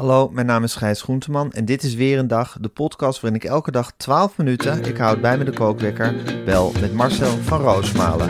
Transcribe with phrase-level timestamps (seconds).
[0.00, 3.40] Hallo, mijn naam is Gijs Groenteman en dit is weer een dag, de podcast waarin
[3.40, 7.60] ik elke dag 12 minuten, ik houd bij me de kookwekker, bel met Marcel van
[7.60, 8.28] Roosmalen.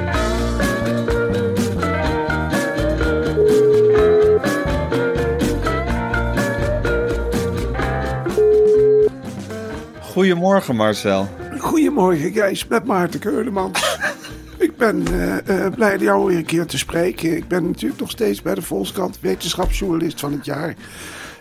[10.01, 11.29] Goedemorgen Marcel.
[11.59, 13.99] Goedemorgen, Gijs, met Maarten Keulemans.
[14.59, 17.37] ik ben eh, eh, blij jou weer een keer te spreken.
[17.37, 20.75] Ik ben natuurlijk nog steeds bij de Volkskrant wetenschapsjournalist van het jaar.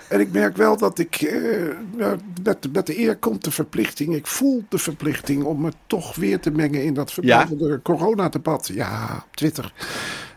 [0.09, 3.51] En ik merk wel dat ik, eh, ja, met, de- met de eer komt de
[3.51, 4.15] verplichting.
[4.15, 8.69] Ik voel de verplichting om me toch weer te mengen in dat vervelende coronadebat.
[8.73, 9.73] Ja, op Twitter.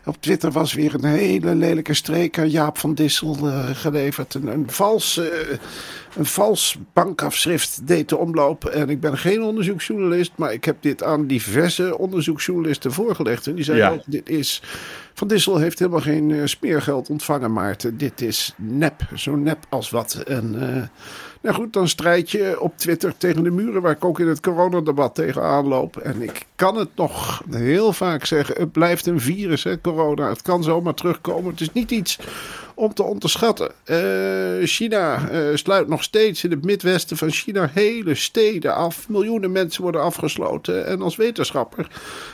[0.05, 4.33] Op Twitter was weer een hele lelijke streker, Jaap van Dissel, eh, geleverd.
[4.33, 5.57] Een, een, vals, eh,
[6.17, 8.65] een vals bankafschrift deed de omloop.
[8.65, 13.47] En ik ben geen onderzoeksjournalist, maar ik heb dit aan diverse onderzoeksjournalisten voorgelegd.
[13.47, 13.93] En die zeiden Ja.
[13.93, 14.61] ook, dit is...
[15.13, 17.97] Van Dissel heeft helemaal geen eh, smeergeld ontvangen, Maarten.
[17.97, 20.13] Dit is nep, zo nep als wat.
[20.27, 20.83] En eh,
[21.41, 23.81] nou goed, dan strijd je op Twitter tegen de muren...
[23.81, 25.97] waar ik ook in het coronadebat tegenaan loop.
[25.97, 28.55] En ik kan het nog heel vaak zeggen.
[28.55, 30.29] Het blijft een virus, hè, corona.
[30.29, 31.51] Het kan zomaar terugkomen.
[31.51, 32.19] Het is niet iets
[32.75, 33.71] om te onderschatten.
[33.83, 39.09] Eh, China eh, sluit nog steeds in het midwesten van China hele steden af.
[39.09, 40.85] Miljoenen mensen worden afgesloten.
[40.85, 41.87] En als wetenschapper,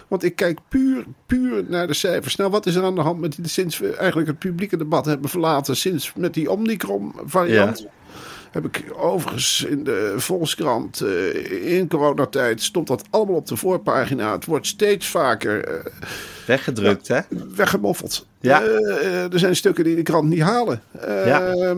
[0.07, 2.35] want ik kijk puur, puur naar de cijfers.
[2.35, 5.05] Nou, wat is er aan de hand met die, sinds we eigenlijk het publieke debat
[5.05, 7.88] hebben verlaten, sinds met die Omicron variant?
[8.51, 14.31] Heb ik overigens in de Volkskrant eh, in coronatijd stond dat allemaal op de voorpagina.
[14.31, 15.85] Het wordt steeds vaker eh,
[16.47, 17.19] Weggedrukt hè?
[17.55, 18.25] weggemoffeld.
[18.39, 18.61] Ja.
[18.63, 20.81] Eh, er zijn stukken die de krant niet halen.
[20.91, 21.73] Eh, Ja.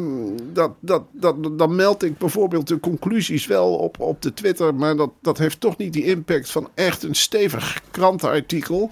[0.54, 4.76] dat, dat, dat, dan meld ik bijvoorbeeld de conclusies wel op, op de Twitter.
[4.76, 8.90] Maar dat, dat heeft toch niet die impact van echt een stevig krantenartikel.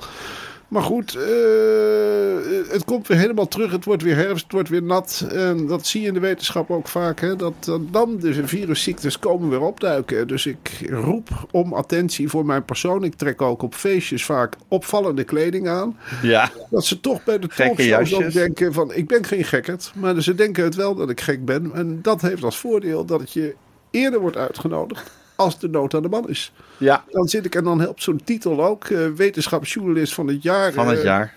[0.69, 1.21] Maar goed, eh,
[2.71, 3.71] het komt weer helemaal terug.
[3.71, 5.27] Het wordt weer herfst, het wordt weer nat.
[5.31, 7.19] En dat zie je in de wetenschap ook vaak.
[7.19, 10.27] Hè, dat dan de virusziektes komen weer opduiken.
[10.27, 13.03] Dus ik roep om attentie voor mijn persoon.
[13.03, 15.97] Ik trek ook op feestjes vaak opvallende kleding aan.
[16.21, 16.51] Ja.
[16.69, 18.93] Dat ze toch bij de talkshows ook denken van...
[18.93, 21.71] ik ben geen gekkerd, maar ze denken het wel dat ik gek ben.
[21.73, 23.55] En dat heeft als voordeel dat het je
[23.91, 25.11] eerder wordt uitgenodigd...
[25.39, 26.51] als de nood aan de man is.
[26.77, 27.03] Ja.
[27.09, 28.85] Dan zit ik en dan helpt zo'n titel ook...
[28.85, 30.73] eh, wetenschapsjournalist van het jaar.
[30.73, 31.33] Van het eh, jaar.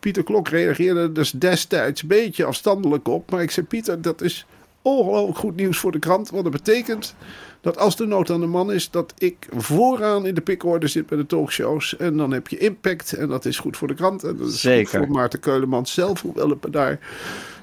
[0.00, 3.30] Pieter Klok reageerde dus destijds een beetje afstandelijk op.
[3.30, 4.46] Maar ik zei, Pieter, dat is
[4.82, 6.30] ongelooflijk goed nieuws voor de krant.
[6.30, 7.14] Want dat betekent
[7.60, 8.90] dat als de nood aan de man is...
[8.90, 11.96] dat ik vooraan in de pikorde zit bij de talkshows.
[11.96, 13.12] En dan heb je impact.
[13.12, 14.24] En dat is goed voor de krant.
[14.24, 14.98] En dat is Zeker.
[14.98, 16.22] goed voor Maarten Keulemans zelf.
[16.22, 16.98] Hoewel het daar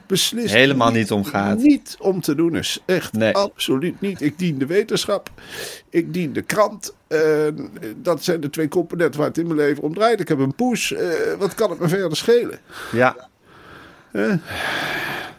[0.08, 1.58] beslist Helemaal niet om gaat.
[1.58, 2.80] Niet om te doen is.
[2.86, 3.34] Echt Nee.
[3.34, 4.22] absoluut niet.
[4.22, 5.30] Ik dien de wetenschap.
[5.90, 6.96] Ik dien de krant.
[7.96, 10.20] Dat zijn de twee componenten waar het in mijn leven om draait.
[10.20, 10.92] Ik heb een push.
[10.92, 12.60] Eh, wat kan het me verder schelen?
[12.92, 13.28] Ja.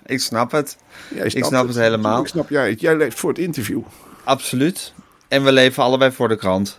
[0.06, 0.76] Ik snap het.
[1.14, 2.20] Jij Ik snap het helemaal.
[2.20, 2.80] Ik snap jij het.
[2.80, 3.80] Jij leeft voor het interview.
[4.24, 4.92] Absoluut.
[5.28, 6.78] En we leven allebei voor de krant.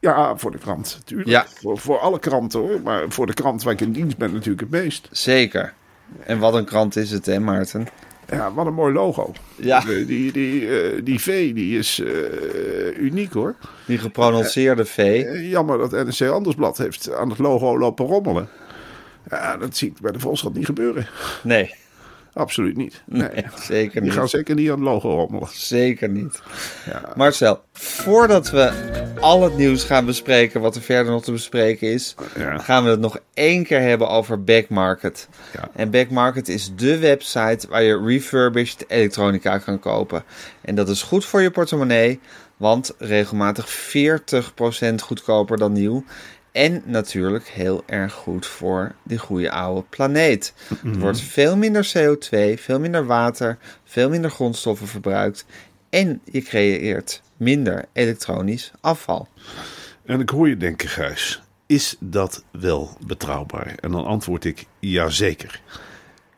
[0.00, 1.00] Ja, voor de krant.
[1.04, 1.28] Tuurlijk.
[1.28, 1.46] Ja.
[1.60, 2.80] Voor, voor alle kranten hoor.
[2.82, 5.08] Maar voor de krant waar ik in dienst ben natuurlijk het meest.
[5.10, 5.74] Zeker.
[6.20, 7.86] En wat een krant is het, hè, Maarten?
[8.30, 9.32] Ja, wat een mooi logo.
[9.56, 9.80] Ja.
[9.80, 13.54] Die, die, die, eh, die V die is eh, uniek hoor.
[13.86, 14.98] Die geprononceerde V.
[14.98, 18.48] Eh, Jammer dat NRC Andersblad heeft aan het logo lopen rommelen.
[19.30, 21.06] Ja, dat zie ik bij de Volkskrant niet gebeuren.
[21.42, 21.74] Nee,
[22.34, 23.02] Absoluut niet.
[23.06, 23.28] Nee.
[23.32, 24.30] nee zeker Die gaan niet.
[24.30, 25.48] zeker niet aan het logo rommelen.
[25.52, 26.42] Zeker niet.
[27.16, 28.72] Marcel, voordat we
[29.20, 32.58] al het nieuws gaan bespreken wat er verder nog te bespreken is, Ja.
[32.58, 35.28] gaan we het nog één keer hebben over Backmarket.
[35.52, 35.68] Ja.
[35.74, 40.24] En Backmarket is de website waar je refurbished elektronica kan kopen.
[40.60, 42.20] En dat is goed voor je portemonnee,
[42.56, 46.04] want regelmatig 40% goedkoper dan nieuw.
[46.54, 50.54] En natuurlijk heel erg goed voor die goede oude planeet.
[50.84, 55.46] Er wordt veel minder CO2, veel minder water, veel minder grondstoffen verbruikt.
[55.90, 59.28] En je creëert minder elektronisch afval.
[60.04, 63.74] En ik hoor je denken, Gijs, is dat wel betrouwbaar?
[63.80, 65.60] En dan antwoord ik, jazeker.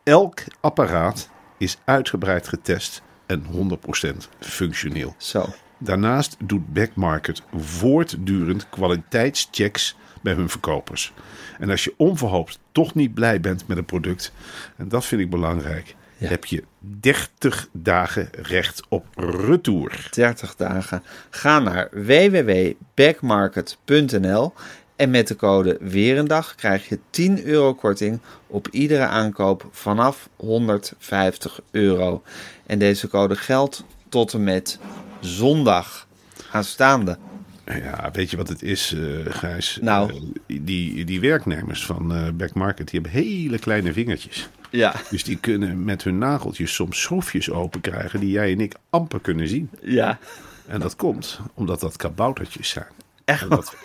[0.02, 1.28] Elk apparaat
[1.58, 5.14] is uitgebreid getest en 100% functioneel.
[5.19, 5.46] Zo.
[5.78, 11.12] Daarnaast doet Backmarket voortdurend kwaliteitschecks bij hun verkopers.
[11.58, 14.32] En als je onverhoopt toch niet blij bent met een product,
[14.76, 16.28] en dat vind ik belangrijk, Ja.
[16.28, 20.08] heb je 30 dagen recht op retour.
[20.10, 21.02] 30 dagen.
[21.30, 24.52] Ga naar www.backmarket.nl
[24.96, 31.60] en met de code Weerendag krijg je 10 euro korting op iedere aankoop vanaf 150
[31.70, 32.22] euro.
[32.66, 34.78] En deze code geldt tot en met
[35.20, 36.06] zondag
[36.50, 37.19] aanstaande.
[37.66, 39.78] Ja, weet je wat het is, eh Gijs?
[39.80, 40.12] Nou.
[40.46, 44.48] Eh, die, die werknemers van eh Backmarket die hebben hele kleine vingertjes.
[44.70, 48.74] Ja, Dus die kunnen met hun nageltjes soms schroefjes open krijgen die jij en ik
[48.90, 49.70] amper kunnen zien.
[49.82, 50.18] ja.
[50.66, 52.86] En dat komt omdat dat kaboutertjes zijn.
[53.24, 53.76] Echt En dat,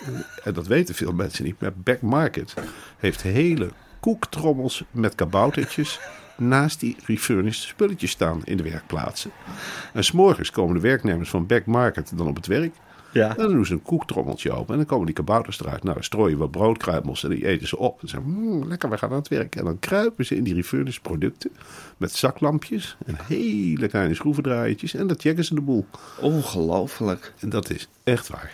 [0.44, 1.60] en dat weten veel mensen niet.
[1.60, 2.54] Maar Backmarket
[2.98, 3.70] heeft hele
[4.00, 6.00] koektrommels met kaboutertjes
[6.38, 9.32] naast die refurnished spulletjes staan in de werkplaatsen.
[9.94, 12.74] En s'morgens komen de werknemers van Backmarket dan op het werk.
[13.12, 13.30] Ja.
[13.30, 15.84] En dan doen ze een koektrommeltje open en dan komen die kabouters eruit.
[15.84, 18.02] Nou, dan strooien we broodkruimels en die eten ze op.
[18.02, 19.56] En zeggen, "Mm, lekker, we gaan aan het werk.
[19.56, 21.52] En dan kruipen ze in die refurnished producten
[21.98, 24.94] met zaklampjes en hele kleine schroevendraaiertjes.
[24.94, 25.86] En dan checken ze de boel.
[26.20, 27.34] Ongelooflijk.
[27.40, 28.52] En dat is echt waar.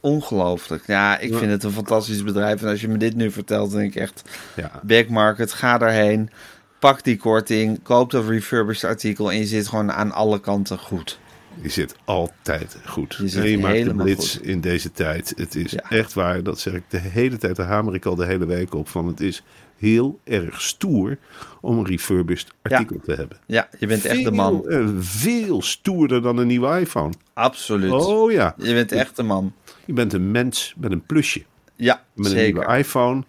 [0.00, 0.86] Ongelooflijk.
[0.86, 2.62] Ja, ik vind het een fantastisch bedrijf.
[2.62, 4.22] En als je me dit nu vertelt, dan denk ik echt...
[4.56, 4.80] Ja.
[4.82, 6.30] Backmarket, ga daarheen.
[6.78, 7.82] Pak die korting.
[7.82, 9.30] Koop dat refurbished artikel.
[9.32, 11.18] En je zit gewoon aan alle kanten goed.
[11.62, 13.14] Je zit altijd goed.
[13.14, 13.22] Je
[13.58, 14.46] maakt de helemaal blitz goed.
[14.46, 15.32] in deze tijd.
[15.36, 15.90] Het is Ja.
[15.90, 16.42] echt waar.
[16.42, 17.56] Dat zeg ik de hele tijd.
[17.56, 18.88] Daar hamer ik al de hele week op.
[18.88, 19.42] Van het is
[19.78, 21.16] heel erg stoer
[21.60, 23.38] om een refurbished artikel te hebben.
[23.46, 24.62] Ja, je bent echt de man.
[24.64, 27.12] Veel, eh, veel stoerder dan een nieuwe iPhone.
[27.32, 27.92] Absoluut.
[27.92, 28.54] Oh ja.
[28.58, 29.52] Je bent echt de man.
[29.84, 31.42] Je bent een mens met een plusje.
[31.76, 32.58] Ja, Met een zeker.
[32.66, 33.24] nieuwe iPhone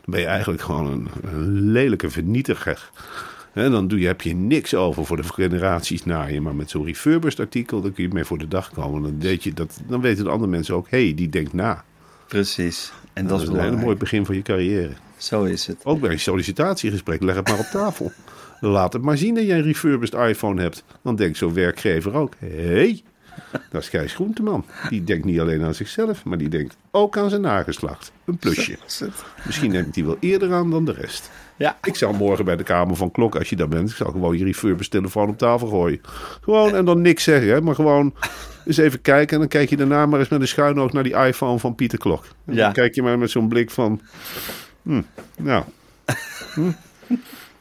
[0.00, 2.90] dan ben je eigenlijk gewoon een, een lelijke vernietiger.
[3.52, 6.40] Hè, dan doe je, heb je niks over voor de generaties na je.
[6.40, 9.02] Maar met zo'n refurbished artikel, dan kun je mee voor de dag komen.
[9.02, 11.84] Dan, weet je dat, dan weten de andere mensen ook, hé, hey, die denkt na.
[12.28, 12.92] Precies.
[13.12, 14.92] En dat, Dat is een mooi begin van je carrière.
[15.16, 15.84] Zo is het.
[15.84, 18.12] Ook bij een sollicitatiegesprek, leg het maar op tafel.
[18.60, 20.84] Laat het maar zien dat jij een refurbished iPhone hebt.
[21.02, 23.02] Dan denkt zo'n werkgever ook, hé, hey,
[23.70, 24.64] dat is Gijs Groenteman.
[24.88, 28.12] Die denkt niet alleen aan zichzelf, maar die denkt ook aan zijn nageslacht.
[28.24, 28.78] Een plusje.
[29.46, 31.30] Misschien neemt hij wel eerder aan dan de rest.
[31.56, 31.78] Ja.
[31.82, 34.38] Ik zou morgen bij de Kamer van Klok, als je daar bent, ik zou gewoon
[34.38, 36.00] je refurbished telefoon op tafel gooien.
[36.40, 38.14] Gewoon en dan niks zeggen, hè, maar gewoon
[38.66, 39.34] eens even kijken.
[39.34, 41.74] En dan kijk je daarna maar eens met een schuin oog naar die iPhone van
[41.74, 42.24] Pieter Klok.
[42.46, 42.64] En Ja.
[42.64, 44.00] Dan kijk je maar met zo'n blik van,
[44.82, 45.02] hm,
[45.38, 45.64] nou,
[46.54, 46.70] hm,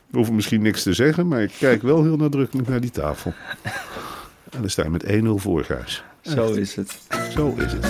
[0.09, 3.33] we hoeven misschien niks te zeggen, maar ik kijk wel heel nadrukkelijk naar die tafel.
[4.51, 6.03] En dan sta je met 1-0 voor, Gijs.
[6.21, 6.97] Zo is het.
[7.33, 7.87] Zo is het.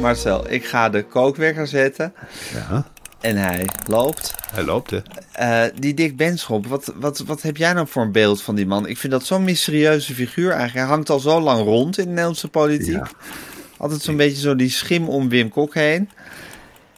[0.00, 2.12] Marcel, ik ga de kookwekker zetten.
[2.52, 2.86] Ja,
[3.20, 4.34] En hij loopt.
[4.52, 5.00] hij loopt, hè.
[5.32, 8.66] Eh, die Dick Benschop, wat, wat, wat heb jij nou voor een beeld van die
[8.66, 8.86] man?
[8.86, 10.74] Ik vind dat zo'n mysterieuze figuur eigenlijk.
[10.86, 12.94] Hij hangt al zo lang rond in de Nederlandse politiek.
[12.94, 13.08] Ja.
[13.76, 16.10] Altijd zo'n beetje zo die schim om Wim Kok heen.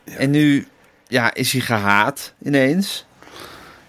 [0.04, 0.66] En nu
[1.08, 3.06] ja, is hij gehaat ineens.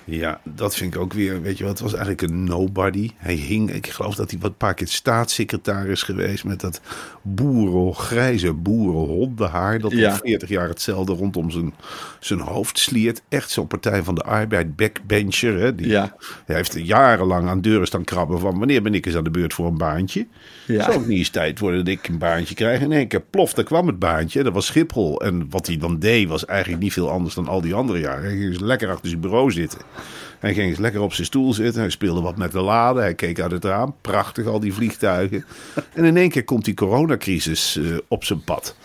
[0.06, 1.42] Ja, dat vind ik ook weer.
[1.42, 1.74] Weet je wat?
[1.74, 3.12] Het was eigenlijk een nobody.
[3.18, 6.82] Hij hing, ik geloof dat hij wat paar keer staatssecretaris geweest met dat
[7.28, 9.80] boeren, grijze boerenhondenhaar.
[9.80, 10.10] Dat Ja.
[10.12, 11.74] al 40 jaar hetzelfde rondom zijn,
[12.20, 13.22] zijn hoofd sliert.
[13.30, 15.60] Echt zo'n Partij van de Arbeid backbencher.
[15.60, 15.76] Hè?
[15.76, 16.16] Die, Ja.
[16.46, 19.54] Hij heeft jarenlang aan deuren staan krabben van wanneer ben ik eens aan de beurt
[19.54, 20.28] voor een baantje.
[20.68, 20.84] Ja.
[20.84, 22.82] Zou ook niet eens tijd worden dat ik een baantje krijg.
[22.82, 24.44] In één keer plof, daar kwam het baantje.
[24.44, 25.22] Dat was Schiphol.
[25.22, 28.24] En wat hij dan deed was eigenlijk niet veel anders dan al die andere jaren.
[28.24, 29.80] Hij ging eens lekker achter zijn bureau zitten.
[30.40, 31.82] Hij ging eens lekker op zijn stoel zitten.
[31.82, 33.02] Hij speelde wat met de laden.
[33.04, 33.96] Hij keek uit het raam.
[34.02, 35.46] Prachtig, al die vliegtuigen.
[35.94, 36.74] En in één keer komt die
[37.18, 38.76] coronacrisis eh, op zijn pad.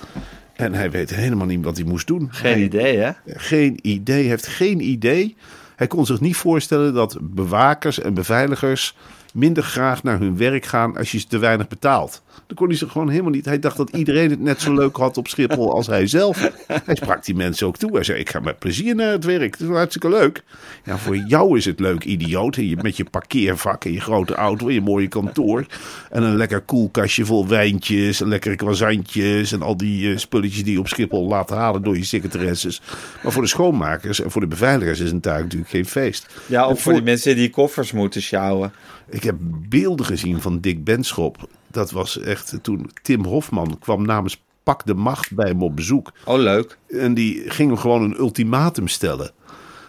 [0.53, 2.29] En hij weet helemaal niet wat hij moest doen.
[2.31, 3.11] Geen Hij- idee, hè?
[3.27, 5.37] geen idee, heeft geen idee.
[5.77, 8.97] Hij kon zich niet voorstellen dat bewakers en beveiligers
[9.35, 12.23] minder graag naar hun werk gaan als je ze te weinig betaalt.
[12.47, 13.45] Dat kon hij zich gewoon helemaal niet.
[13.45, 16.51] Hij dacht dat iedereen het net zo leuk had op Schiphol als hij zelf.
[16.85, 17.95] Hij sprak die mensen ook toe.
[17.95, 19.59] Hij zei: Ik ga met plezier naar het werk.
[19.59, 20.43] Dat is hartstikke leuk.
[20.85, 22.57] Ja, voor jou is het leuk, idioot.
[22.57, 25.67] En je- Met je parkeervak en je grote auto en je mooie kantoor.
[26.11, 29.53] En een lekker koelkastje vol wijntjes en lekkere croissantjes.
[29.53, 32.81] En al die eh, spulletjes die je op Schiphol laat halen door je secretaresses.
[33.23, 36.27] Maar voor de schoonmakers en voor de beveiligers is een taak natuurlijk geen feest.
[36.47, 38.73] Ja, of voor die mensen die koffers moeten sjouwen.
[39.21, 39.37] Ik heb
[39.69, 41.49] beelden gezien van Dick Benschop.
[41.67, 46.13] Dat was echt toen Tim Hofman kwam namens Pak de Macht bij hem op bezoek.
[46.25, 46.79] Oh, leuk.
[46.89, 49.31] En die ging hem gewoon een ultimatum stellen.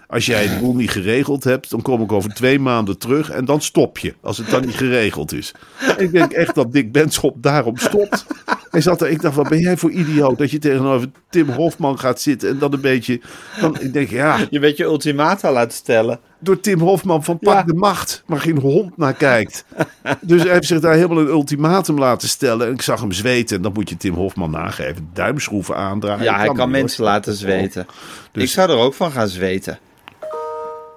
[0.07, 3.45] Als jij de boel niet geregeld hebt, dan kom ik over twee maanden terug en
[3.45, 4.13] dan stop je.
[4.21, 5.53] Als het dan niet geregeld is.
[5.79, 8.25] En ik denk echt dat Dick Benschop daarom stopt.
[8.71, 11.99] Hij zat er, ik dacht, wat ben jij voor idioot dat je tegenover Tim Hofman
[11.99, 13.21] gaat zitten en dan een beetje.
[13.59, 16.19] Dan, ik denk, ja, Je weet je ultimata laten stellen.
[16.41, 17.63] Door Tim Hofman van Pak Ja.
[17.63, 19.65] de Macht, waar geen hond naar kijkt.
[20.21, 22.67] Dus hij heeft zich daar helemaal een ultimatum laten stellen.
[22.67, 23.55] En ik zag hem zweten.
[23.57, 25.09] En dat moet je Tim Hofman nageven.
[25.13, 26.23] Duimschroeven aandraaien.
[26.23, 26.69] Ja, hij kan hoor.
[26.69, 27.87] mensen laten zweten.
[28.31, 29.79] Dus- Ik zou er ook van gaan zweten.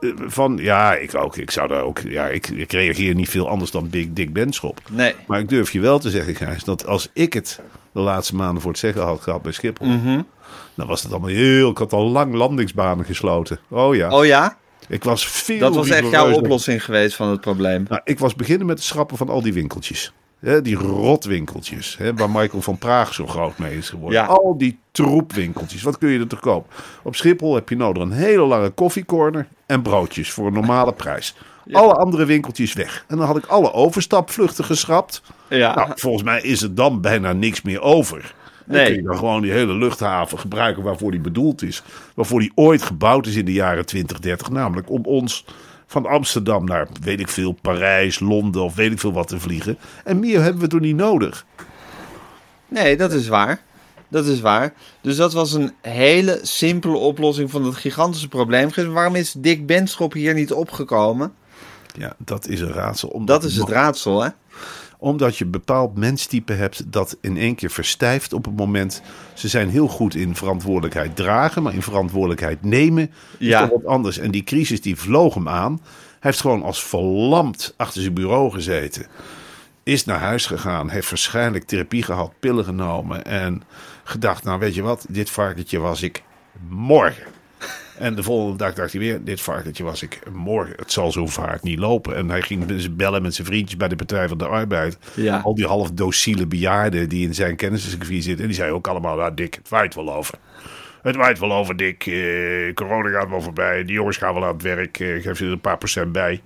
[0.01, 1.37] Eh, Van, ja, ik ook.
[1.37, 1.99] Ik zou daar ook.
[1.99, 4.81] Ja, ik, ik reageer niet veel anders dan Dick, Dick Benschop.
[4.91, 5.15] Nee.
[5.27, 7.61] Maar ik durf je wel te zeggen, Gijs, dat als ik het
[7.93, 9.87] de laatste maanden voor het zeggen had gehad bij Schiphol.
[9.87, 10.21] Mhm.
[10.75, 11.71] Dan was het allemaal heel.
[11.71, 13.59] Ik had al lang landingsbanen gesloten.
[13.69, 14.11] Oh ja.
[14.11, 14.57] Oh ja?
[14.89, 15.59] Ik was veel.
[15.59, 17.85] Dat was echt jouw oplossing geweest van het probleem.
[17.89, 20.13] Nou, ik was beginnen met het schrappen van al die winkeltjes.
[20.63, 24.21] Die rotwinkeltjes, waar Michael van Praag zo groot mee is geworden.
[24.21, 24.27] Ja.
[24.27, 26.73] Al die troepwinkeltjes, wat kun je er te koop?
[27.03, 31.35] Op Schiphol heb je nodig een hele lange koffiecorner en broodjes voor een normale prijs.
[31.73, 33.05] Alle andere winkeltjes weg.
[33.09, 35.23] En dan had ik alle overstapvluchten geschrapt.
[35.49, 35.75] Ja.
[35.75, 38.35] Nou, volgens mij is er dan bijna niks meer over.
[38.67, 38.87] Dan Nee.
[38.87, 41.83] kun je dan gewoon die hele luchthaven gebruiken waarvoor die bedoeld is.
[42.15, 44.51] Waarvoor die ooit gebouwd is in de jaren 20, 30.
[44.51, 45.45] Namelijk om ons
[45.87, 49.79] van Amsterdam naar, weet ik veel, Parijs, Londen of weet ik veel wat te vliegen.
[50.05, 51.45] En meer hebben we toch niet nodig.
[52.69, 53.61] Nee, dat is waar.
[54.09, 54.73] Dat is waar.
[55.01, 58.69] Dus dat was een hele simpele oplossing van het gigantische probleem.
[58.93, 61.33] Waarom is Dick Benschop hier niet opgekomen?
[61.99, 63.09] Ja, dat is een raadsel.
[63.09, 64.29] Omdat, Dat is het raadsel, hè?
[65.05, 69.03] Omdat je een bepaald menstype hebt dat in één keer verstijft op het moment.
[69.35, 73.61] Ze zijn heel goed in verantwoordelijkheid dragen, maar in verantwoordelijkheid nemen is Ja.
[73.61, 74.19] toch wat anders.
[74.19, 75.73] En die crisis die vloog hem aan.
[75.83, 79.07] Hij heeft gewoon als verlamd achter zijn bureau gezeten.
[79.83, 83.63] Is naar huis gegaan, heeft waarschijnlijk therapie gehad, pillen genomen en
[84.05, 86.23] gedacht, nou weet je wat, dit varkentje was ik
[86.69, 87.34] morgen.
[87.99, 90.75] En de volgende dag dacht hij weer, dit varkentje was ik morgen.
[90.77, 92.17] Het zal zo vaak niet lopen.
[92.17, 94.99] En hij ging dus bellen met zijn vriendjes bij de Partij van de Arbeid.
[95.15, 95.41] Ja.
[95.41, 98.41] Al die half dociele bejaarden die in zijn kenniscircuit zitten.
[98.41, 100.35] En die zeiden ook allemaal, nou Dick, het waait wel over.
[101.03, 102.07] Het waait wel over, Dick.
[102.07, 103.85] Eh, corona gaat wel voorbij.
[103.85, 105.01] Die jongens gaan wel aan het werk.
[105.01, 106.41] Eh, geef ze er een paar procent bij.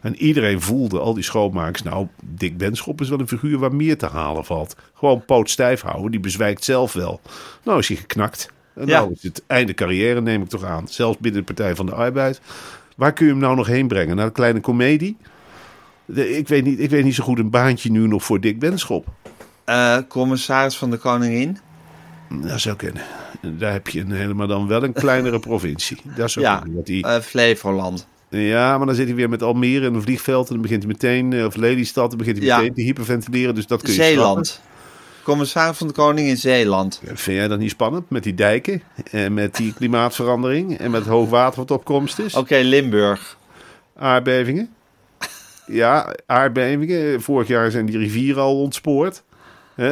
[0.00, 1.82] En iedereen voelde, al die schoonmakers...
[1.82, 4.76] Nou, Dick Benschop is wel een figuur waar meer te halen valt.
[4.94, 6.10] Gewoon poot stijf houden.
[6.10, 7.20] Die bezwijkt zelf wel.
[7.62, 8.50] Nou is hij geknakt.
[8.78, 8.98] En Ja.
[9.00, 10.88] nou is het einde carrière, neem ik toch aan.
[10.88, 12.40] Zelfs binnen de Partij van de Arbeid.
[12.96, 14.16] Waar kun je hem nou nog heen brengen?
[14.16, 15.16] Naar een kleine komedie?
[16.04, 18.58] De- Ik weet, niet, ik weet niet zo goed een baantje nu nog voor Dick
[18.58, 19.06] Benschop.
[19.64, 21.58] Eh, commissaris van de Koningin.
[22.42, 23.02] Dat zou kunnen.
[23.58, 25.98] Daar heb je een helemaal dan wel een kleinere provincie.
[26.16, 26.76] Dat zou Ja, kunnen.
[26.76, 28.06] Dat die, eh, Flevoland.
[28.28, 30.46] ja, maar dan zit hij weer met Almere en een vliegveld.
[30.48, 32.56] En dan begint hij meteen, eh, of Lelystad, dan begint hij Ja.
[32.58, 33.54] meteen te hyperventileren.
[33.54, 34.60] Dus dat kun je Zeeland.
[35.28, 37.00] Commissaris van de Koning in Zeeland.
[37.04, 38.10] Vind jij dat niet spannend?
[38.10, 42.34] Met die dijken en met die klimaatverandering en met het hoogwater wat op komst is?
[42.34, 43.36] Oké, Limburg.
[43.96, 44.68] Aardbevingen.
[45.66, 47.22] Ja, aardbevingen.
[47.22, 49.22] Vorig jaar zijn die rivieren al ontspoord.
[49.74, 49.88] Eh,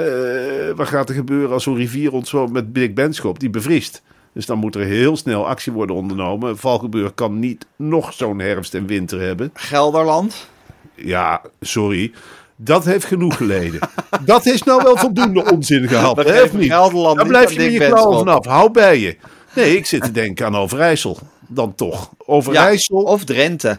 [0.74, 3.38] wat gaat er gebeuren als zo'n rivier ontspoort met Big Benschop?
[3.38, 4.02] Die bevriest.
[4.32, 6.58] Dus dan moet er heel snel actie worden ondernomen.
[6.58, 9.50] Valkenburg kan niet nog zo'n herfst en winter hebben.
[9.54, 10.48] Gelderland.
[10.94, 12.12] Ja, sorry.
[12.56, 13.80] Dat heeft genoeg geleden.
[14.24, 16.16] dat is nou wel voldoende onzin gehad.
[16.24, 16.72] Hè, of niet?
[17.16, 18.46] Niet blijf je je klauwen vanaf.
[18.46, 19.16] Hou bij je.
[19.54, 21.18] Nee, ik zit te denken aan Overijssel.
[21.48, 22.10] Dan toch.
[22.18, 23.02] Ja, Overijssel.
[23.02, 23.78] of Drenthe.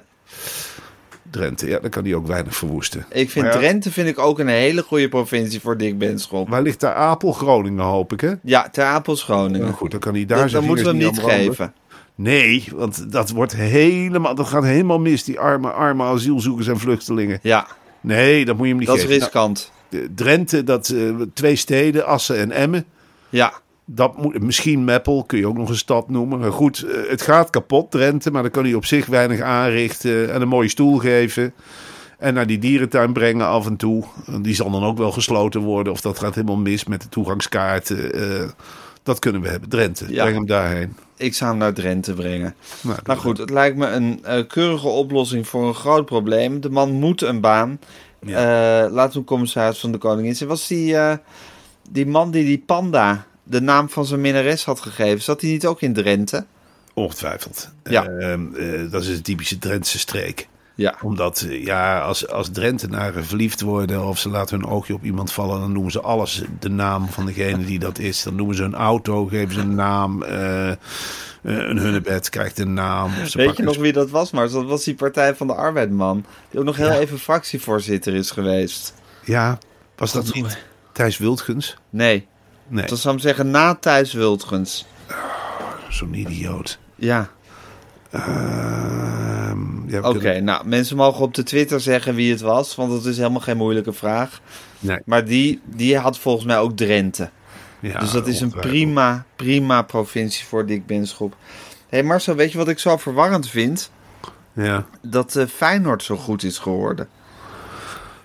[1.31, 3.05] Drenthe, ja, dan kan die ook weinig verwoesten.
[3.09, 6.49] Ik vind ja, Drenthe vind ik ook een hele goede provincie voor Dick Benschop.
[6.49, 7.31] Waar ligt daar Apel?
[7.31, 8.31] Groningen, hoop ik, hè?
[8.43, 9.73] Ja, ter Apels Groningen.
[9.73, 11.37] Goed, dan kan hij daar Dan, zijn dan moeten we hem niet branden.
[11.45, 11.73] geven.
[12.15, 17.39] Nee, want dat wordt helemaal, dat gaat helemaal mis, die arme, arme asielzoekers en vluchtelingen.
[17.41, 17.67] Ja,
[18.07, 19.17] Nee, dat moet je hem niet dat is geven.
[19.19, 19.71] riskant.
[19.89, 22.85] Nou, Drenthe, dat, eh, twee steden, Assen en Emmen.
[23.29, 23.53] Ja,
[23.85, 26.39] Dat moet, misschien Meppel, kun je ook nog een stad noemen.
[26.39, 28.31] Maar goed, eh, het gaat kapot, Drenthe.
[28.31, 31.53] Maar dan kan hij op zich weinig aanrichten en een mooie stoel geven.
[32.17, 34.03] En naar die dierentuin brengen af en toe.
[34.41, 35.93] Die zal dan ook wel gesloten worden.
[35.93, 38.13] Of dat gaat helemaal mis met de toegangskaarten.
[38.13, 38.49] eh,
[39.07, 39.69] dat kunnen we hebben.
[39.69, 40.21] Drenthe, Ja.
[40.23, 40.95] breng hem daarheen.
[41.17, 42.55] ik zou hem naar Drenthe brengen.
[42.81, 46.61] Nou, Nou goed, het lijkt me een eh, keurige oplossing voor een groot probleem.
[46.61, 47.79] De man moet een baan.
[48.19, 50.49] Laten we hem commissaris van de Koningin zijn.
[50.49, 51.13] Was die, eh,
[51.89, 55.65] die man die die panda de naam van zijn minnares had gegeven, zat hij niet
[55.65, 56.45] ook in Drenthe?
[56.93, 57.69] Ongetwijfeld.
[57.83, 58.05] Ja.
[58.05, 60.47] Ehm, eh, dat is een typische Drentse streek.
[60.77, 60.95] Ja.
[61.01, 65.31] Omdat, eh, ja, als, als Drentenaren verliefd worden of ze laten hun oogje op iemand
[65.31, 68.23] vallen, dan noemen ze alles de naam van degene die dat is.
[68.23, 70.23] Dan noemen ze een auto, geven ze een naam.
[70.23, 70.77] eh, eh,
[71.41, 73.11] een hunnebed krijgt een naam.
[73.21, 75.53] Of ze Weet je nog wie dat was, maar dat was die Partij van de
[75.55, 76.25] Arbeid man.
[76.49, 78.93] Die ook nog heel even fractievoorzitter is geweest.
[79.23, 79.57] Ja,
[79.95, 80.57] was dat niet
[80.91, 81.77] Thijs Wildgens?
[81.89, 82.27] Nee,
[82.67, 82.85] Nee.
[82.85, 84.85] Dat zou ik zeggen na Thijs Wultgens.
[85.89, 86.79] Zo'n idioot.
[86.95, 87.29] Ja,
[88.09, 88.19] we
[90.01, 90.39] oké.
[90.39, 93.57] Nou, mensen mogen op de Twitter zeggen wie het was, want dat is helemaal geen
[93.57, 94.41] moeilijke vraag.
[94.79, 94.99] Nee.
[95.05, 97.29] Maar die, die had volgens mij ook Drenthe.
[97.79, 101.35] Ja, dus dat is een prima, prima provincie voor Dick Benschop.
[101.89, 103.91] Hé hey Marcel, weet je wat ik zo verwarrend vind?
[104.53, 104.85] Ja.
[105.01, 107.07] Dat eh, Feyenoord zo goed is geworden.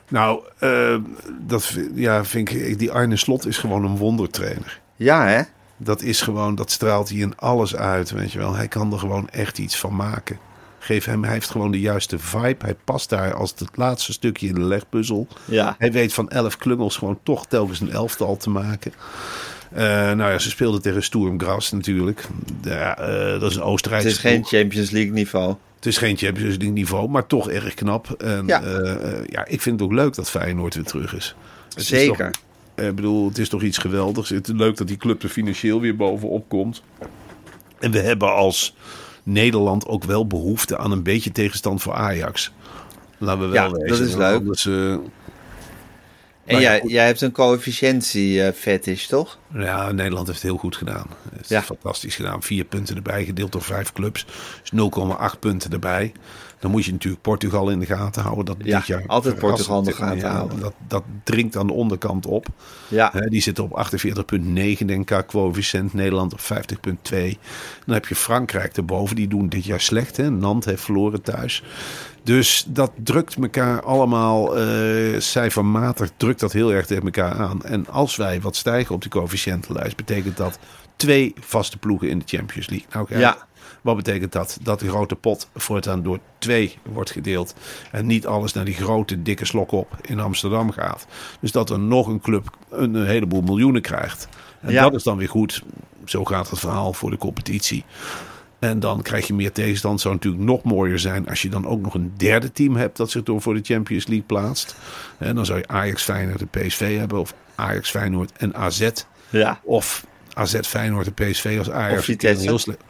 [0.08, 0.96] Nou, eh,
[1.40, 4.80] dat ja, vind ik, die Arne Slot is gewoon een wondertrainer.
[4.96, 5.42] Ja, hè?
[5.76, 8.54] Dat is gewoon, dat straalt hij in alles uit, weet je wel.
[8.54, 10.38] Hij kan er gewoon echt iets van maken.
[10.84, 12.56] Geef hem, hij heeft gewoon de juiste vibe.
[12.64, 15.26] Hij past daar als het laatste stukje in de legpuzzel.
[15.44, 15.74] Ja.
[15.78, 18.92] Hij weet van elf klungels gewoon toch telkens een elftal te maken.
[19.72, 22.26] Eh, nou ja, ze speelden tegen Sturm Graz natuurlijk.
[22.62, 24.44] Ja, eh, dat is een Het Oostenrijkse is geen.
[24.44, 25.54] Champions League niveau.
[25.76, 28.10] Het is geen Champions League niveau, maar toch erg knap.
[28.10, 28.60] En Ja.
[28.62, 28.98] ja.
[29.26, 31.34] ja, ik vind het ook leuk dat Feyenoord weer terug is.
[31.68, 32.30] Het is Zeker.
[32.32, 32.42] toch-
[32.74, 34.28] eh, Ik bedoel, het is toch iets geweldigs.
[34.28, 36.82] Het is leuk dat die club er financieel weer bovenop komt.
[37.78, 38.74] En we hebben als
[39.22, 42.52] Nederland ook wel behoefte aan een beetje tegenstand voor Ajax.
[43.18, 43.88] Laten we wel Ja, wezen.
[43.98, 44.36] dat is leuk.
[44.38, 44.92] Anders, eh,
[46.44, 46.90] En jij, goed.
[46.90, 49.38] jij hebt een coëfficiëntie-fetish, toch?
[49.54, 51.06] ja, Nederland heeft het heel goed gedaan.
[51.32, 51.62] Het is Ja.
[51.62, 52.42] fantastisch gedaan.
[52.42, 54.26] Vier punten erbij, gedeeld door vijf clubs.
[54.60, 56.12] Dus 0,8 punten erbij.
[56.62, 58.44] Dan moet je natuurlijk Portugal in de gaten houden.
[58.44, 60.60] Dat Ja, dit jaar altijd Portugal in de gaten ja, houden.
[60.60, 62.46] Dat, dat dringt aan de onderkant op.
[62.88, 63.10] Ja.
[63.12, 63.88] Hè, die zitten op
[64.30, 65.94] 48,9 denk ik qua coëfficiënt.
[65.94, 66.48] Nederland op 50,2.
[67.86, 69.16] Dan heb je Frankrijk erboven.
[69.16, 70.16] Die doen dit jaar slecht.
[70.16, 70.30] Hè.
[70.30, 71.62] Nant heeft verloren thuis.
[72.22, 76.10] Dus dat drukt elkaar allemaal eh, cijfermatig.
[76.16, 77.64] Drukt dat heel erg tegen elkaar aan.
[77.64, 79.96] En als wij wat stijgen op die coëfficiëntenlijst.
[79.96, 80.58] Betekent dat
[80.96, 82.86] twee vaste ploegen in de Champions League.
[82.92, 83.46] Nou, Ja.
[83.82, 84.58] Wat betekent dat?
[84.62, 87.54] Dat de grote pot voortaan door twee wordt gedeeld.
[87.90, 91.06] En niet alles naar die grote dikke slok op in Amsterdam gaat.
[91.40, 94.28] Dus dat er nog een club een, een heleboel miljoenen krijgt.
[94.60, 94.82] En Ja.
[94.82, 95.62] dat is dan weer goed.
[96.04, 97.84] Zo gaat het verhaal voor de competitie.
[98.58, 100.00] En dan krijg je meer tegenstand.
[100.00, 103.10] Zou natuurlijk nog mooier zijn als je dan ook nog een derde team hebt dat
[103.10, 104.74] zich door voor de Champions League plaatst.
[105.18, 107.18] En dan zou je Ajax, Feyenoord en PSV hebben.
[107.18, 108.88] Of Ajax, Feyenoord en AZ.
[109.30, 109.60] Ja.
[109.64, 111.98] Of AZ, Feyenoord en PSV als Ajax.
[111.98, 112.42] Of Vitesse.
[112.44, 112.80] Heel slecht.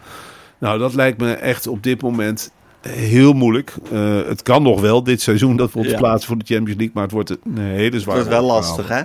[0.62, 3.74] Nou, dat lijkt me echt op dit moment heel moeilijk.
[3.92, 5.96] Eh, het kan nog wel dit seizoen dat we ons Ja.
[5.96, 6.90] plaatsen voor de Champions League.
[6.94, 9.02] Maar het wordt een hele zware Dat is wel lastig, hè?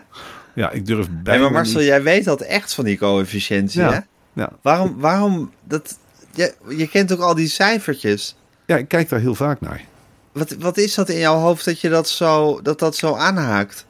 [0.55, 3.81] Ja, ik durf Hey, bijna maar Marcel, niet- jij weet dat echt van die coëfficiëntie,
[3.81, 3.87] hè?
[3.89, 4.49] Ja, ja.
[4.61, 5.97] Waarom, waarom, dat,
[6.33, 8.35] je, je kent ook al die cijfertjes.
[8.65, 9.83] ja, ik kijk daar heel vaak naar.
[10.31, 13.85] Wat, wat is dat in jouw hoofd dat je dat zo, dat dat zo aanhaakt?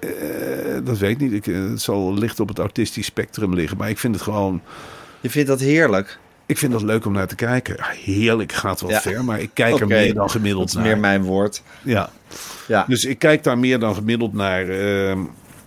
[0.00, 0.08] Eh,
[0.84, 1.32] dat weet ik niet.
[1.32, 3.76] Ik, eh, het zal licht op het autistisch spectrum liggen.
[3.78, 4.60] Maar ik vind het gewoon...
[5.20, 6.18] Je vindt dat heerlijk.
[6.46, 7.76] Ik vind dat leuk om naar te kijken.
[8.04, 9.00] Heerlijk gaat wel Ja.
[9.00, 10.84] ver, maar ik kijk er meer dan gemiddeld Dat is naar.
[10.84, 11.62] meer mijn woord.
[11.82, 12.10] Ja.
[12.68, 12.84] Ja.
[12.88, 14.68] Dus ik kijk daar meer dan gemiddeld naar.
[14.68, 15.18] ehm,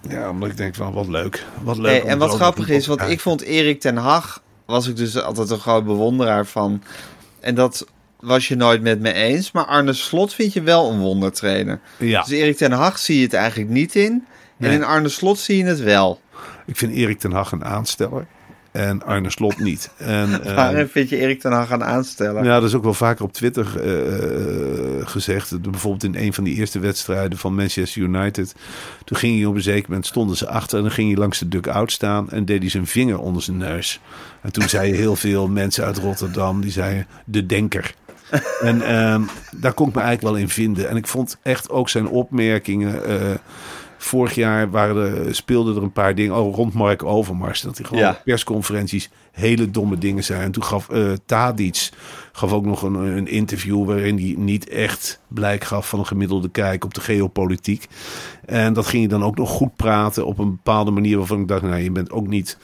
[0.10, 1.46] ja, omdat ik denk van wat leuk.
[1.64, 2.02] Wat leuk.
[2.02, 5.50] Hey, en wat grappig is, want ik vond Erik ten Hag, was ik dus altijd
[5.50, 6.84] een groot bewonderaar van.
[7.40, 7.86] En dat
[8.20, 9.52] was je nooit met me eens.
[9.52, 11.80] Maar Arne Slot vind je wel een wondertrainer.
[11.98, 14.26] Ja, Dus Erik ten Hag zie je het eigenlijk niet in.
[14.60, 16.22] En in Arne Slot zie je het wel.
[16.66, 18.26] ik vind Erik ten Hag een aansteller.
[18.72, 19.92] En Arne Slot niet.
[19.98, 22.44] En, ehm, Waarom vind je Erik ten Hag gaan aanstellen?
[22.44, 25.62] Ja, dat is ook wel vaker op Twitter eh, gezegd.
[25.62, 28.56] Bijvoorbeeld in een van die eerste wedstrijden van Manchester United.
[29.04, 30.78] Toen ging hij op een zeker moment, stonden ze achter...
[30.78, 33.58] en dan ging hij langs de dugout staan en deed hij zijn vinger onder zijn
[33.58, 34.00] neus.
[34.42, 37.94] En toen zeiden heel veel mensen uit Rotterdam, die zeiden de denker.
[38.62, 40.90] En ehm, daar kon ik me eigenlijk wel in vinden.
[40.90, 43.06] En ik vond echt ook zijn opmerkingen...
[43.06, 43.36] eh,
[44.02, 47.62] Vorig jaar waren er, speelden er een paar dingen oh, rond Mark Overmars.
[47.62, 48.22] Dat hij gewoon Ja.
[48.24, 50.42] persconferenties hele domme dingen zei.
[50.42, 51.90] En toen gaf eh Tadic
[52.32, 56.50] gaf ook nog een, een interview waarin hij niet echt blijk gaf van een gemiddelde
[56.50, 57.88] kijk op de geopolitiek.
[58.46, 61.48] En dat ging je dan ook nog goed praten op een bepaalde manier waarvan ik
[61.48, 62.58] dacht, nou je bent ook niet...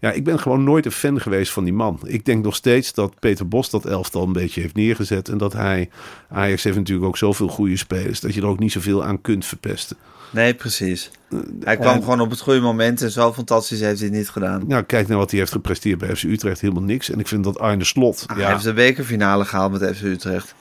[0.00, 2.00] Ja, ik ben gewoon nooit een fan geweest van die man.
[2.04, 5.28] Ik denk nog steeds dat Peter Bos dat elftal een beetje heeft neergezet.
[5.28, 5.88] En dat hij,
[6.28, 9.44] Ajax heeft natuurlijk ook zoveel goede spelers, dat je er ook niet zoveel aan kunt
[9.46, 9.96] verpesten.
[10.32, 11.10] Nee, precies.
[11.64, 14.28] Hij kwam en- gewoon op het goede moment en zo fantastisch heeft hij het niet
[14.28, 14.62] gedaan.
[14.66, 17.10] Nou, kijk naar wat hij heeft gepresteerd bij FC Utrecht, helemaal niks.
[17.10, 20.54] En ik vind dat Arne Slot, Hij ja, heeft de bekerfinale gehaald met FC Utrecht.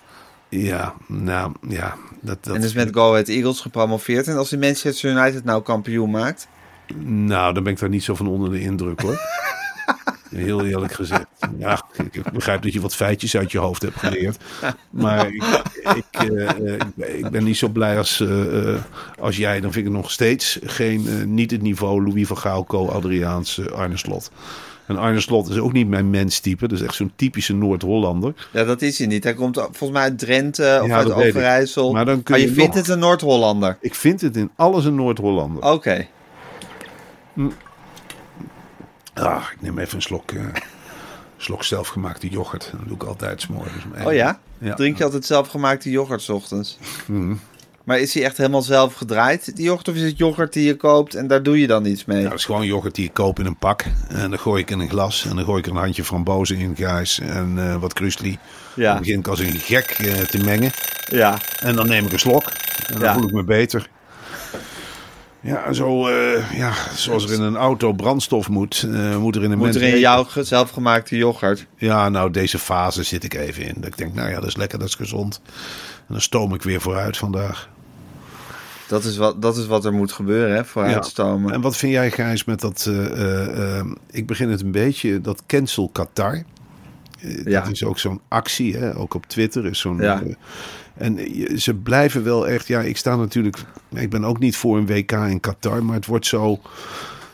[0.50, 4.28] ja, nou, ja, dat, dat en is met Go Ahead Eagles gepromoveerd.
[4.28, 6.48] En als die Manchester United nou kampioen maakt...
[7.06, 9.20] Nou, dan ben ik daar niet zo van onder de indruk hoor.
[10.36, 11.26] Heel eerlijk gezegd.
[11.58, 14.38] Ja, ik begrijp dat je wat feitjes uit je hoofd hebt geleerd.
[14.90, 15.44] Maar ik,
[15.96, 18.74] ik, eh, eh, ik ben- ik ben niet zo blij als, eh,
[19.20, 19.62] als jij.
[19.62, 23.98] Dan vind ik nog steeds geen, niet het niveau Louis van Gaal, Co, Adriaans, Arne
[23.98, 24.32] Slot.
[24.86, 26.68] En Arne Slot is ook niet mijn menstype.
[26.68, 28.34] Dat is echt zo'n typische Noord-Hollander.
[28.54, 29.24] Ja, dat is hij niet.
[29.24, 31.12] Hij komt volgens mij uit Drenthe of Ja, uit.
[31.12, 31.84] Overijssel.
[31.92, 33.78] Maar Maar, dan kun je, je vindt nog- het een Noord-Hollander.
[33.82, 35.64] Ik vind het in alles een Noord-Hollander.
[35.72, 36.08] Oké.
[39.14, 40.44] Ah, ik neem even een slok, eh,
[41.38, 42.70] slok zelfgemaakte yoghurt.
[42.72, 43.84] Dat doe ik altijd 's morgens.
[43.84, 44.40] om één Oh ja?
[44.76, 46.78] Drink je altijd zelfgemaakte yoghurt 's ochtends?
[47.84, 49.88] Maar is die echt helemaal zelf gedraaid, die yoghurt?
[49.88, 52.22] Of is het yoghurt die je koopt en daar doe je dan iets mee?
[52.22, 53.84] Ja, dat is gewoon yoghurt die ik koop in een pak.
[54.10, 55.26] En dan gooi ik in een glas.
[55.30, 57.20] En dan gooi ik er een handje frambozen in, Gijs.
[57.20, 58.38] En eh, wat krusli.
[58.76, 58.92] Ja.
[58.92, 60.72] Dan begin ik als een gek eh, te mengen.
[61.08, 61.38] Ja.
[61.60, 62.44] En dan neem ik een slok.
[62.88, 63.14] En dan Ja.
[63.14, 63.90] voel ik me beter.
[65.44, 69.52] Ja, zo, eh, ja, zoals er in een auto brandstof moet, eh, moet er in
[69.52, 71.66] een Moet er in jouw ge- zelfgemaakte yoghurt?
[71.76, 73.74] Ja, nou, deze fase zit ik even in.
[73.78, 75.42] Dat ik denk, nou ja, dat is lekker, dat is gezond.
[75.98, 77.70] En dan stoom ik weer vooruit vandaag.
[78.88, 80.66] Dat is wat, dat is wat er moet gebeuren, hè?
[80.66, 81.54] Vooruitstomen.
[81.54, 82.86] En wat vind jij, Gijs, met dat...
[82.90, 86.44] eh, eh, eh, ik begin het een beetje, dat cancel Qatar.
[87.46, 87.62] Ja.
[87.62, 88.98] Dat is ook zo'n actie, hè?
[88.98, 89.98] ook op Twitter is zo'n...
[89.98, 90.22] Ja.
[90.94, 91.20] En
[91.60, 92.68] ze blijven wel echt...
[92.68, 93.58] Ja, ik sta natuurlijk...
[93.96, 96.60] Ik ben ook niet voor een WK in Qatar, maar het wordt zo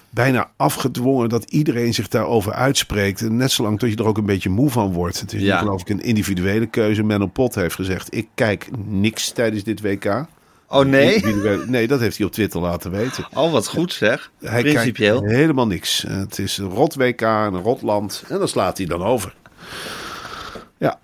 [0.09, 3.21] bijna afgedwongen dat iedereen zich daarover uitspreekt.
[3.21, 5.19] En net zolang tot je er ook een beetje moe van wordt.
[5.19, 5.57] Het is Ja.
[5.57, 7.03] geloof ik een individuele keuze.
[7.03, 10.25] Menno Pot heeft gezegd, ik kijk niks tijdens dit WK.
[10.69, 11.23] Oh nee?
[11.67, 13.27] Nee, dat heeft hij op Twitter laten weten.
[13.33, 14.31] Oh, wat goed zeg.
[14.39, 15.19] Hij Principieel.
[15.19, 16.05] kijkt helemaal niks.
[16.07, 18.23] Het is een rot WK en een rot land.
[18.29, 19.35] En dan slaat hij dan over.
[20.77, 20.99] Ja,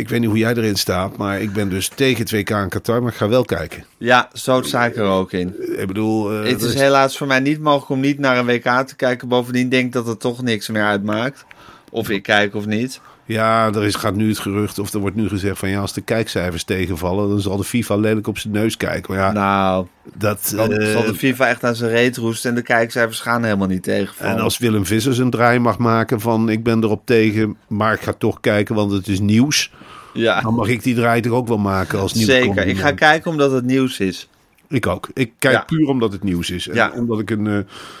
[0.00, 1.16] ik weet niet hoe jij erin staat.
[1.16, 3.02] Maar ik ben dus tegen het WK in Qatar.
[3.02, 3.84] Maar ik ga wel kijken.
[3.98, 5.54] Ja, zo sta ik er ook in.
[5.78, 6.32] Ik bedoel...
[6.32, 9.28] eh, Het is helaas voor mij niet mogelijk om niet naar een WK te kijken.
[9.28, 11.44] Bovendien denk ik dat het toch niks meer uitmaakt.
[11.90, 13.00] Of ik kijk of niet.
[13.32, 15.92] Ja, er is, gaat nu het gerucht, of er wordt nu gezegd van ja, als
[15.92, 19.14] de kijkcijfers tegenvallen, dan zal de FIFA lelijk op zijn neus kijken.
[19.14, 20.52] Maar ja, Nou, dat.
[20.56, 23.66] dan eh, zal de FIFA echt aan zijn reet roesten en de kijkcijfers gaan helemaal
[23.66, 24.14] niet tegen.
[24.26, 28.00] en als Willem Vissers een draai mag maken van ik ben erop tegen, maar ik
[28.00, 29.70] ga toch kijken, want het is nieuws.
[30.12, 32.26] Ja, Dan mag ik die draai toch ook wel maken als nieuws.
[32.28, 32.66] zeker.
[32.66, 34.28] Ik ga kijken omdat het nieuws is.
[34.72, 35.08] Ik ook.
[35.14, 35.62] Ik kijk Ja.
[35.62, 36.68] puur omdat het nieuws is.
[36.68, 36.92] En Ja.
[36.96, 37.46] omdat ik een.
[37.46, 37.58] eh,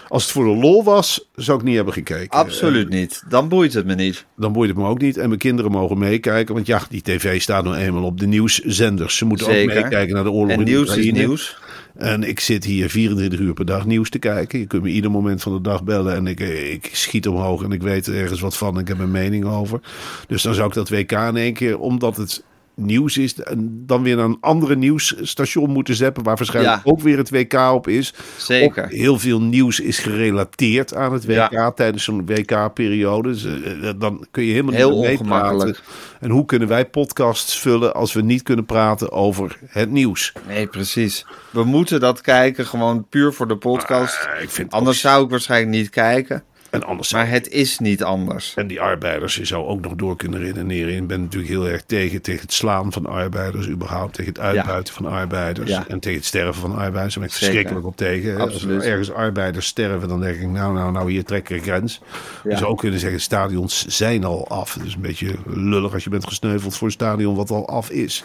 [0.08, 2.28] als het voor de lol was, zou ik niet hebben gekeken.
[2.38, 3.22] Absoluut niet.
[3.28, 4.24] Dan boeit het me niet.
[4.36, 5.16] Dan boeit het me ook niet.
[5.16, 6.54] En mijn kinderen mogen meekijken.
[6.54, 9.16] Want ja, die tv staat nou eenmaal op de nieuwszenders.
[9.16, 9.76] Ze moeten Zeker.
[9.76, 11.58] ook meekijken naar de oorlog En in nieuws is nieuws.
[11.96, 14.58] En ik zit hier 24 uur per dag nieuws te kijken.
[14.58, 16.14] Je kunt me ieder moment van de dag bellen.
[16.14, 18.78] En ik, ik schiet omhoog en ik weet er ergens wat van.
[18.78, 19.80] Ik heb een mening over.
[20.28, 22.42] Dus dan zou ik dat WK in één keer, omdat het
[22.80, 26.22] nieuws is, en dan weer naar een andere nieuwsstation moeten zetten.
[26.22, 26.90] Waar waarschijnlijk Ja.
[26.90, 28.14] ook weer het WK op is.
[28.36, 28.84] Zeker.
[28.84, 31.70] Ook heel veel nieuws is gerelateerd aan het WK Ja.
[31.72, 33.28] tijdens zo'n WK-periode.
[33.30, 35.76] Dus, eh, dan kun je helemaal Heel niet meepraten.
[36.20, 40.32] En hoe kunnen wij podcasts vullen als we niet kunnen praten over het nieuws?
[40.48, 41.26] Nee, precies.
[41.50, 44.28] We moeten dat kijken gewoon puur voor de podcast.
[44.34, 46.42] Ah, ik vind Anders ook- zou ik waarschijnlijk niet kijken.
[46.70, 48.54] En anders Maar het is niet anders.
[48.54, 50.94] En die arbeiders, je zou ook nog door kunnen redeneren.
[50.94, 54.94] Ik ben natuurlijk heel erg tegen, tegen het slaan van arbeiders, überhaupt tegen het uitbuiten
[54.94, 55.70] van arbeiders.
[55.70, 55.84] Ja.
[55.88, 57.14] En tegen het sterven van arbeiders.
[57.14, 57.46] Daar ben ik Zeker.
[57.46, 58.40] verschrikkelijk op tegen.
[58.40, 61.62] Als er ergens arbeiders sterven, dan denk ik, nou, nou, nou, hier trek ik een
[61.62, 62.00] grens.
[62.44, 64.74] Je zou ook kunnen zeggen, stadions zijn al af.
[64.74, 67.90] Het is een beetje lullig als je bent gesneuveld voor een stadion wat al af
[67.90, 68.24] is.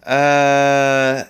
[0.00, 1.20] Eh,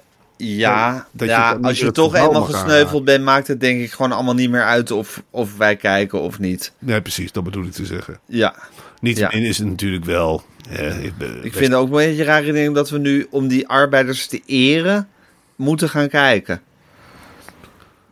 [0.41, 3.93] ja, Dat je ja niet als je toch eenmaal gesneuveld bent, maakt het denk ik
[3.93, 6.73] gewoon allemaal niet meer uit of, of wij kijken of niet.
[6.79, 8.19] Nee, precies, dat bedoel ik te zeggen.
[8.27, 8.55] Ja,
[9.01, 10.43] Niettemin is het natuurlijk wel...
[10.71, 11.05] eh,
[11.43, 14.43] ik vind het ook een beetje raar idee dat we nu om die arbeiders te
[14.47, 15.09] eren
[15.57, 16.61] moeten gaan kijken.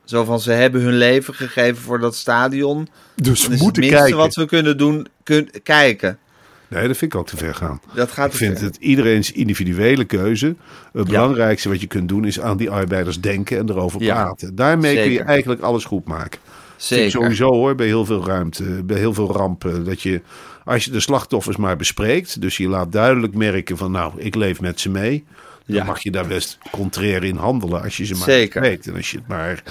[0.05, 2.88] Zo van, ze hebben hun leven gegeven voor dat stadion.
[3.14, 4.17] dus we moeten het minste kijken.
[4.17, 6.19] wat we kunnen doen, kun, kijken.
[6.68, 7.81] Nee, dat vind ik ook te ver gaan.
[7.94, 8.66] Dat gaat Ik vind ver.
[8.66, 10.54] het iedereen's individuele keuze.
[10.92, 14.54] Het belangrijkste wat je kunt doen is aan die arbeiders denken en erover praten.
[14.54, 16.40] Daarmee kun je eigenlijk alles goed maken.
[16.76, 17.11] Zeker.
[17.11, 19.85] sowieso hoor, bij heel veel ruimte, bij heel veel rampen.
[19.85, 20.20] Dat je,
[20.64, 24.61] als je de slachtoffers maar bespreekt, dus je laat duidelijk merken van nou, ik leef
[24.61, 25.24] met ze mee.
[25.66, 25.85] Dan Ja.
[25.85, 28.61] mag je daar best contrair in handelen als je ze maar Zeker.
[28.61, 28.87] bespreekt.
[28.87, 29.62] En als je het maar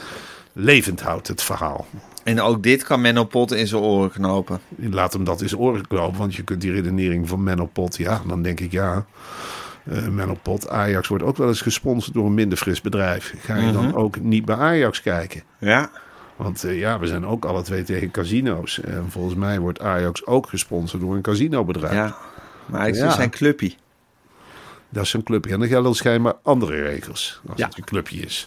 [0.54, 1.88] levend houdt, het verhaal.
[2.28, 4.60] En ook dit kan Menno Pot in zijn oren knopen.
[4.76, 8.22] Laat hem dat eens oren knopen, want je kunt die redenering van Menno Pot, ja,
[8.28, 9.06] dan denk ik ja.
[9.84, 13.34] eh Menno Pot, Ajax wordt ook wel eens gesponsord door een minder fris bedrijf.
[13.40, 15.44] Ga je dan ook niet bij Ajax kijken?
[15.60, 15.90] Ja.
[16.36, 18.82] Want eh, ja, we zijn ook alle twee tegen casino's.
[18.82, 21.94] En volgens mij wordt Ajax ook gesponsord door een casinobedrijf.
[21.94, 22.18] Ja.
[22.66, 23.12] Maar ik Ja.
[23.12, 23.74] zijn clubje.
[24.90, 25.54] Dat is een clubje.
[25.54, 27.68] En dan gelden schijnbaar andere regels als Ja.
[27.68, 28.46] het een clubje is.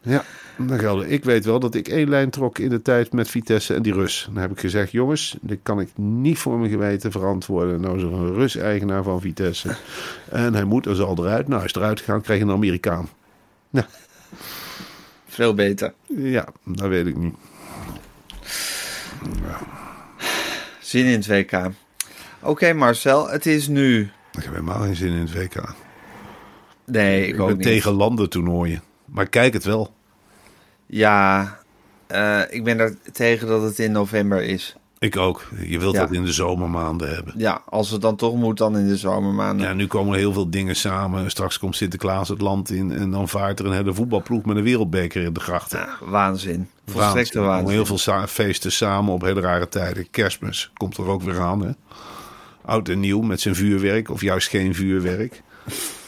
[0.00, 0.24] Ja,
[0.56, 1.10] dan gelden.
[1.10, 3.92] Ik weet wel dat ik één lijn trok in de tijd met Vitesse en die
[3.92, 4.28] Rus.
[4.32, 7.80] Dan heb ik gezegd, jongens, dit kan ik niet voor mijn geweten verantwoorden.
[7.80, 9.76] Nou is er een Rus-eigenaar van Vitesse.
[10.30, 11.46] En hij moet er zal eruit.
[11.46, 13.08] Nou, hij is eruit gegaan, kreeg een Amerikaan.
[15.26, 15.94] Veel beter.
[16.06, 17.34] Ja, dat weet ik niet.
[20.80, 21.70] Zin in het WK.
[22.40, 24.10] Oké Marcel, het is nu...
[24.32, 25.74] Ik heb helemaal geen zin in het WK.
[26.84, 28.82] Nee, ik, Ik ook ben tegen landentoernooien.
[29.04, 29.95] Maar kijk het wel.
[30.86, 31.56] Ja,
[32.06, 34.76] eh, ik ben er tegen dat het in november is.
[34.98, 35.48] Ik ook.
[35.66, 36.00] Je wilt Ja.
[36.00, 37.34] dat in de zomermaanden hebben.
[37.36, 39.66] Ja, als het dan toch moet, dan in de zomermaanden.
[39.66, 41.30] Ja, nu komen er heel veel dingen samen.
[41.30, 44.62] Straks komt Sinterklaas het land in en dan vaart er een hele voetbalploeg met een
[44.62, 45.78] wereldbeker in de grachten.
[45.78, 46.68] Ja, waanzin.
[46.86, 47.32] Volstrekte Waanzin.
[47.32, 47.74] Komen waanzin.
[47.74, 50.10] heel veel sa- feesten samen op hele rare tijden.
[50.10, 51.64] Kerstmis komt er ook weer aan.
[51.66, 51.70] Hè?
[52.64, 55.42] Oud en nieuw met zijn vuurwerk of juist geen vuurwerk.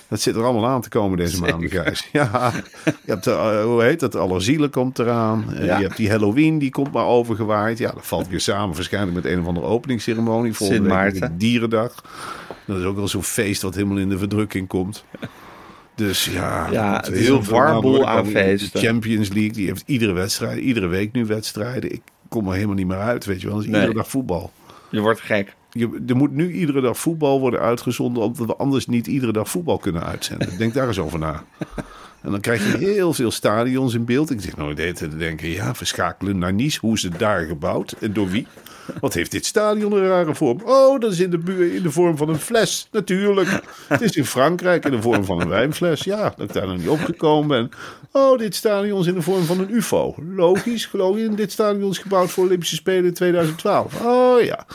[0.08, 2.08] Dat zit er allemaal aan te komen deze maanden, Gijs.
[2.12, 2.52] Ja,
[2.84, 4.14] je hebt, eh, hoe heet dat?
[4.16, 5.52] Allerzielen komt eraan.
[5.54, 5.76] Eh, Ja.
[5.78, 7.78] Je hebt die Halloween, die komt maar overgewaaid.
[7.78, 10.52] Ja, dat valt weer samen waarschijnlijk met een of andere openingsceremonie.
[10.52, 11.20] Volgende Sint Maarten.
[11.20, 11.94] de Dierendag.
[12.64, 15.04] Dat is ook wel zo'n feest wat helemaal in de verdrukking komt.
[15.94, 18.80] Dus ja, Ja, dat het is een veel warboel aan De feesten.
[18.80, 21.92] Champions League, die heeft iedere wedstrijd, iedere week nu wedstrijden.
[21.92, 23.56] Ik kom er helemaal niet meer uit, weet je wel.
[23.56, 23.80] Het is Nee.
[23.80, 24.52] iedere dag voetbal.
[24.90, 25.54] Je wordt gek.
[25.70, 29.48] Je, er moet nu iedere dag voetbal worden uitgezonden, omdat we anders niet iedere dag
[29.48, 30.58] voetbal kunnen uitzenden.
[30.58, 31.44] Denk daar eens over na.
[32.20, 34.30] En dan krijg je heel veel stadions in beeld.
[34.30, 36.78] Ik zit nooit de te denken, ja, we schakelen naar Nice.
[36.80, 38.46] Hoe is het daar gebouwd en door wie?
[39.00, 40.60] Wat heeft dit stadion een rare vorm?
[40.64, 43.60] Oh, dat is in de, in de vorm van een fles, natuurlijk.
[43.88, 46.04] Het is in Frankrijk in de vorm van een wijnfles.
[46.04, 47.70] Ja, dat ik daar nog niet opgekomen ben.
[48.12, 50.14] Oh, dit stadion is in de vorm van een ufo.
[50.34, 51.34] Logisch, geloof je?
[51.34, 54.04] Dit stadion is gebouwd voor Olympische Spelen in 2012.
[54.04, 54.66] Oh ja.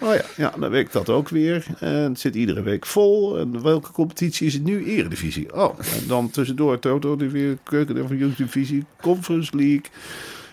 [0.00, 1.66] Oh ja, ja, dan weet ik dat ook weer.
[1.78, 3.38] En het zit iedere week vol.
[3.38, 4.84] En welke competitie is het nu?
[4.84, 5.54] Eredivisie.
[5.54, 9.84] Oh, en dan tussendoor Toto, die weer keuken van Divisie, Conference League,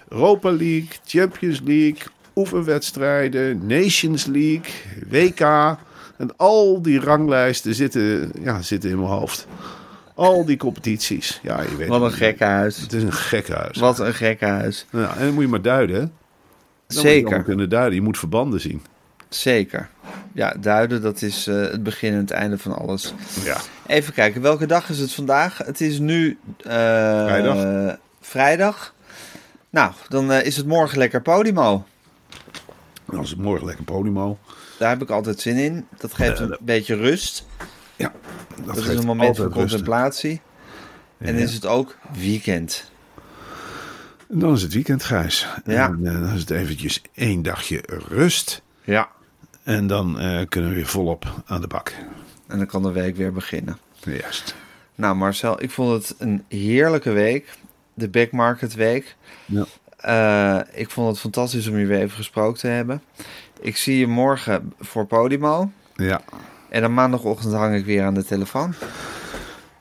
[0.09, 2.01] Europa League, Champions League,
[2.35, 4.71] oefenwedstrijden, Nations League,
[5.09, 5.39] WK.
[6.17, 9.47] En al die ranglijsten zitten, ja, zitten in mijn hoofd.
[10.15, 11.39] Al die competities.
[11.43, 12.77] Ja, je weet Wat een gekke huis.
[12.77, 13.77] Het is een gekke huis.
[13.77, 14.85] Wat een gekke huis.
[14.91, 16.01] Ja, en dan moet je maar duiden, hè?
[16.01, 16.11] Dan
[16.87, 17.43] moet je Zeker.
[17.43, 17.93] kunnen duiden.
[17.93, 18.81] Je moet verbanden zien.
[19.35, 19.89] Zeker.
[20.33, 23.13] Ja, duiden, dat is eh, het begin en het einde van alles.
[23.43, 23.57] Ja.
[23.87, 25.57] Even kijken, welke dag is het vandaag?
[25.57, 26.39] Het is nu...
[26.57, 26.71] eh,
[27.25, 27.97] Vrijdag.
[28.21, 28.93] Vrijdag.
[29.69, 31.85] Nou, dan eh, is het morgen lekker Podimo.
[33.05, 34.37] Dan is het morgen lekker Podimo.
[34.79, 35.87] Daar heb ik altijd zin in.
[35.97, 37.45] Dat geeft een beetje rust.
[37.95, 38.11] Ja,
[38.65, 40.41] Dat, is geeft een moment van contemplatie.
[41.17, 42.91] En is het ook weekend.
[44.29, 45.47] En dan is het weekend, Gijs.
[45.65, 45.87] Ja.
[45.87, 48.61] En dan is het eventjes één dagje rust.
[48.83, 49.09] Ja.
[49.63, 51.93] En dan eh, kunnen we weer volop aan de bak.
[52.47, 53.78] En dan kan de week weer beginnen.
[54.04, 54.56] Juist.
[54.95, 57.58] Nou Marcel, ik vond het een heerlijke week.
[57.93, 59.15] De Back Market Week.
[59.45, 59.65] Ja.
[59.97, 63.02] Eh, ik vond het fantastisch om je weer even gesproken te hebben.
[63.60, 65.71] Ik zie je morgen voor Podimo.
[65.95, 66.21] Ja.
[66.69, 68.74] En dan maandagochtend hang ik weer aan de telefoon.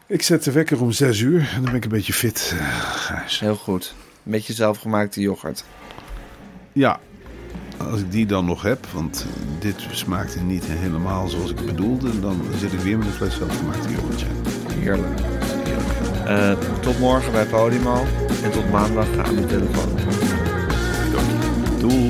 [0.07, 2.81] Ik zet de wekker om zes uur en dan ben ik een beetje fit, eh,
[2.81, 3.41] Gijs.
[3.41, 3.95] Heel goed.
[4.23, 5.65] Met je zelfgemaakte yoghurt.
[6.73, 7.01] Ja,
[7.91, 9.27] als ik die dan nog heb, want
[9.59, 13.37] dit smaakte niet helemaal zoals ik het bedoelde, dan zit ik weer met een fles
[13.37, 14.27] zelfgemaakte yoghurtje.
[14.79, 15.21] Heerlijk.
[16.27, 18.05] Eh, tot morgen bij Podimo.
[18.43, 19.99] En tot maandag aan de telefoon.
[21.79, 22.10] Doei.